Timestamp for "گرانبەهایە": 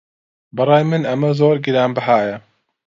1.65-2.37